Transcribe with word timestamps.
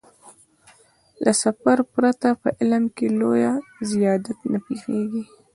له 1.23 1.31
سفر 1.43 1.77
پرته 1.93 2.29
په 2.41 2.49
علم 2.59 2.83
کې 2.95 3.07
لويه 3.19 3.53
زيادت 3.91 4.39
نه 4.51 4.59
پېښېږي. 4.65 5.23